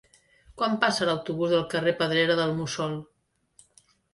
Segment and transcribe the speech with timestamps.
[0.61, 2.99] Quan passa l'autobús pel carrer Pedrera del Mussol?